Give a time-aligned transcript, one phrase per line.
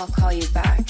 [0.00, 0.89] I'll call you back.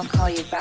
[0.00, 0.59] I'll call you back.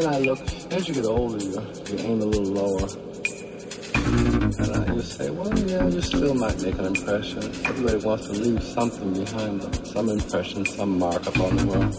[0.00, 0.40] Then I look,
[0.72, 2.88] as you get older, you, you aim a little lower.
[4.06, 7.42] And I just say, well, yeah, you still might make an impression.
[7.64, 11.92] Everybody wants to leave something behind them, some impression, some mark upon the world.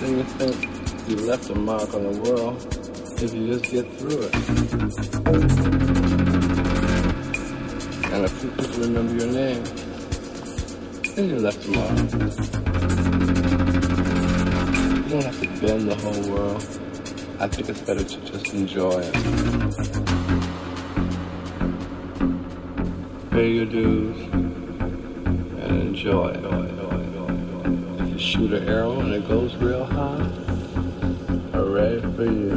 [0.00, 2.56] Then you think you left a mark on the world
[3.22, 4.34] if you just get through it.
[8.12, 9.64] and a few people remember your name,
[11.14, 13.35] then you left them off.
[15.06, 16.62] You don't have to bend the whole world.
[17.38, 19.14] I think it's better to just enjoy it.
[23.30, 26.44] Pay your dues and enjoy it.
[28.00, 30.24] If you shoot an arrow and it goes real high,
[31.52, 32.56] hooray for you.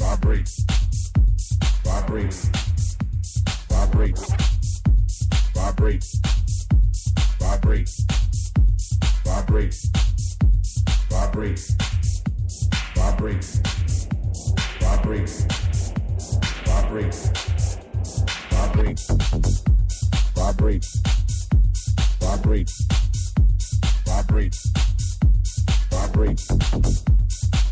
[0.00, 0.64] vibrates,
[1.84, 2.48] vibrates,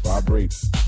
[0.04, 0.87] vibrates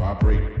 [0.00, 0.60] vibrate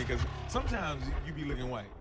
[0.00, 1.95] because sometimes you be looking white.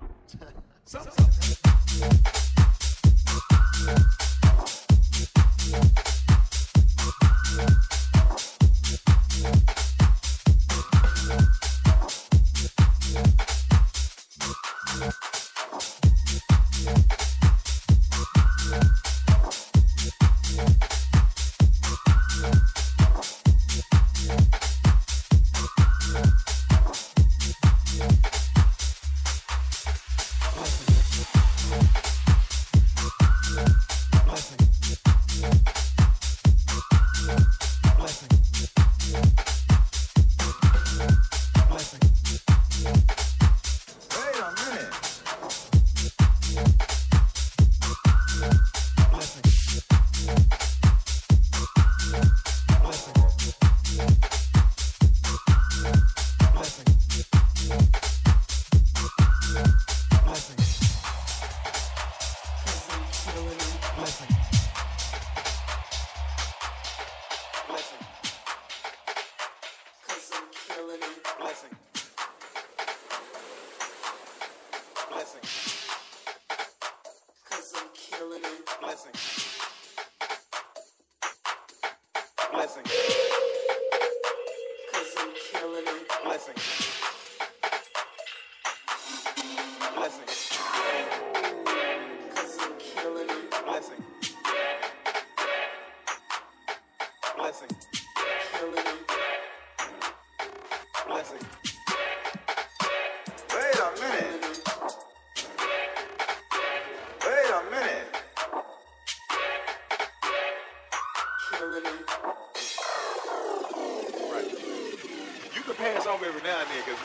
[116.06, 117.05] over every now and then because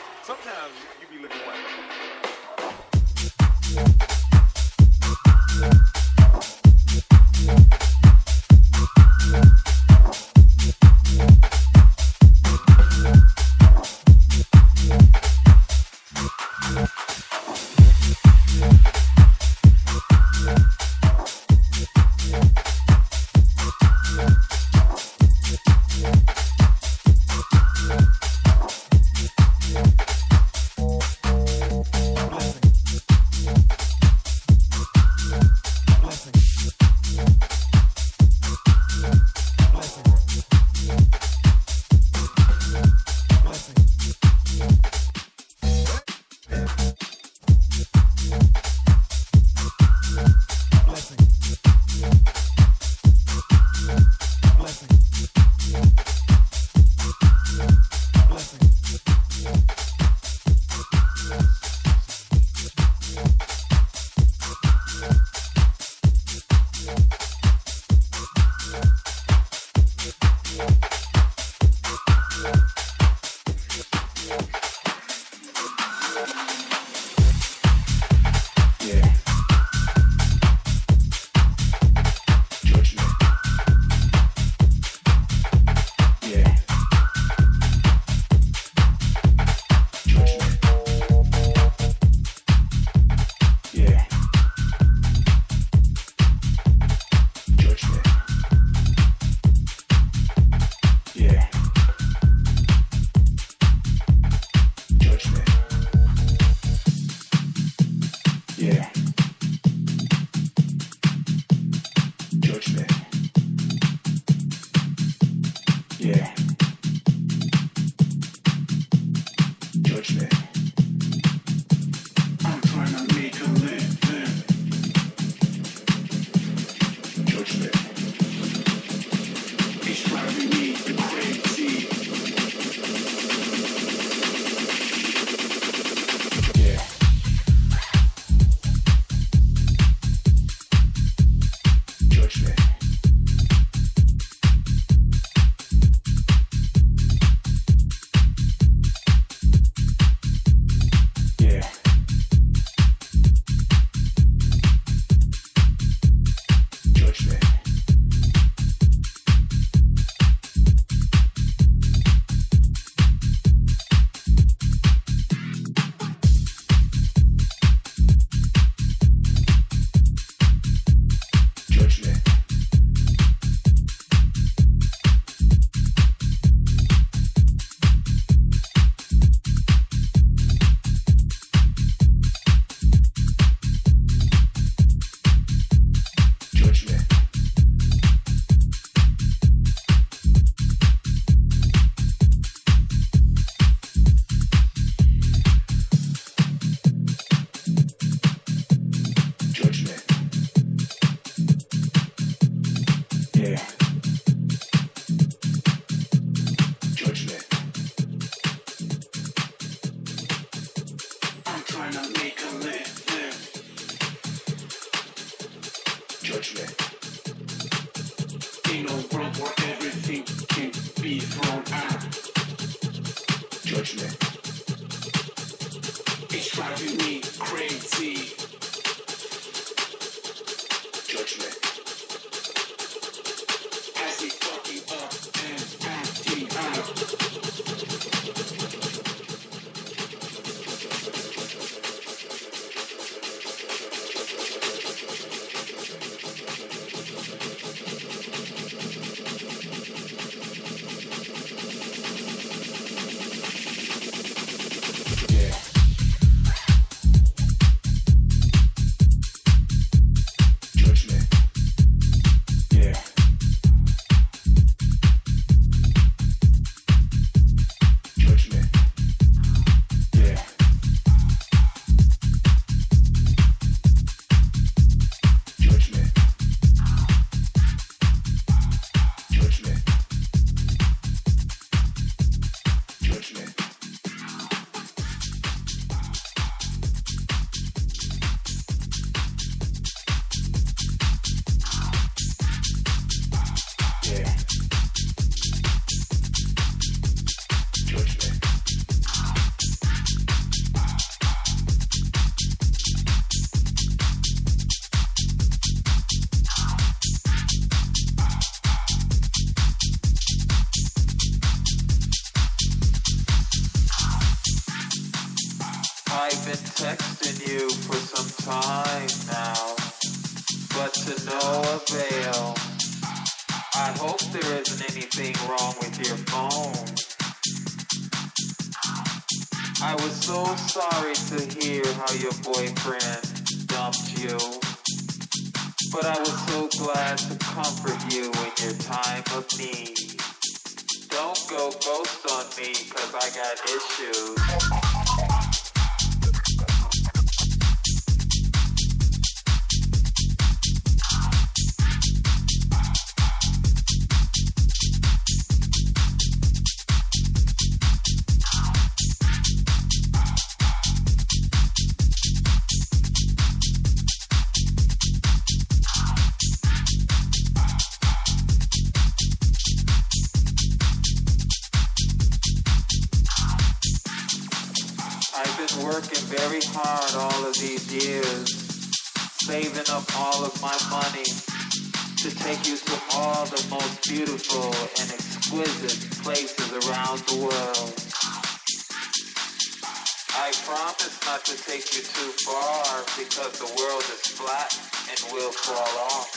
[391.45, 394.71] to take you too far because the world is flat
[395.09, 396.29] and will fall off.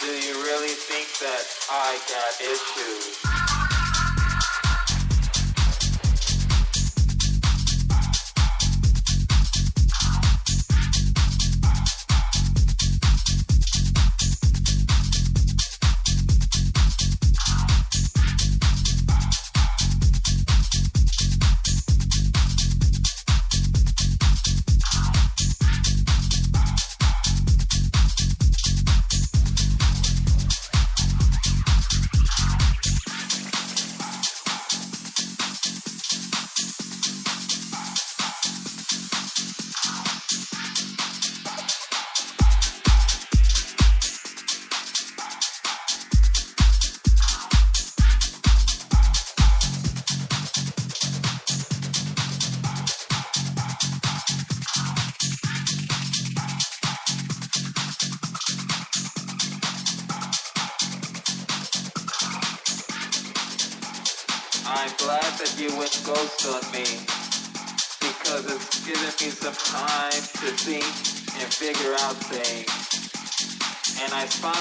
[0.00, 3.77] Do you really think that I got issues?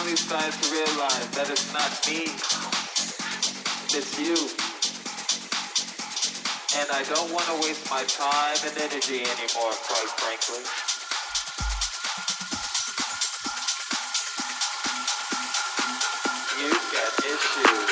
[0.08, 2.32] Finally started to realize that it's not me,
[3.92, 4.36] it's you.
[6.80, 10.64] And I don't want to waste my time and energy anymore, quite frankly.
[16.62, 17.87] You've got issues.